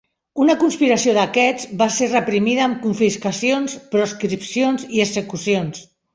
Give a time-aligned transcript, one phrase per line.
[0.43, 5.87] Una conspiració d'aquests va ser reprimida amb confiscacions, proscripcions i execucions.